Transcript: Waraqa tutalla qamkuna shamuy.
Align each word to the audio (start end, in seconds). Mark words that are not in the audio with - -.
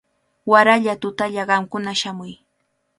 Waraqa 0.51 0.93
tutalla 1.01 1.43
qamkuna 1.49 1.91
shamuy. 2.01 2.33